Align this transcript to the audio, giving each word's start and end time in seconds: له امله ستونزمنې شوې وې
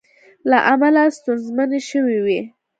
له 0.49 0.57
امله 0.71 1.03
ستونزمنې 1.17 1.79
شوې 1.89 2.17
وې 2.25 2.39